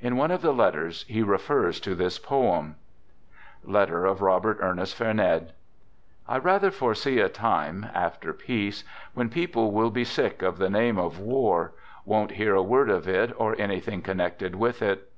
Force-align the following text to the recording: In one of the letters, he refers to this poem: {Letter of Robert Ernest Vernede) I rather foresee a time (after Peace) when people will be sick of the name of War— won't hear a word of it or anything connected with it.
In 0.00 0.16
one 0.16 0.32
of 0.32 0.42
the 0.42 0.50
letters, 0.52 1.04
he 1.06 1.22
refers 1.22 1.78
to 1.78 1.94
this 1.94 2.18
poem: 2.18 2.74
{Letter 3.62 4.04
of 4.04 4.20
Robert 4.20 4.58
Ernest 4.60 4.96
Vernede) 4.96 5.52
I 6.26 6.38
rather 6.38 6.72
foresee 6.72 7.20
a 7.20 7.28
time 7.28 7.86
(after 7.94 8.32
Peace) 8.32 8.82
when 9.14 9.28
people 9.28 9.70
will 9.70 9.90
be 9.92 10.02
sick 10.02 10.42
of 10.42 10.58
the 10.58 10.68
name 10.68 10.98
of 10.98 11.20
War— 11.20 11.72
won't 12.04 12.32
hear 12.32 12.56
a 12.56 12.62
word 12.64 12.90
of 12.90 13.06
it 13.06 13.32
or 13.36 13.54
anything 13.60 14.02
connected 14.02 14.56
with 14.56 14.82
it. 14.82 15.08